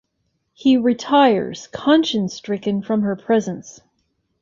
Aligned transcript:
He 0.55 0.77
retires 0.77 1.67
conscience-stricken 1.67 2.81
from 2.81 3.03
her 3.03 3.15
presence. 3.15 3.81